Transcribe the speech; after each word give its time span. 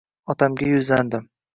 otamga 0.35 0.61
yuzlandim. 0.73 1.33